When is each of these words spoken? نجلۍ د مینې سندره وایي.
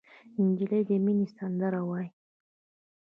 نجلۍ 0.45 0.81
د 0.89 0.91
مینې 1.03 1.27
سندره 1.37 1.81
وایي. 1.87 2.09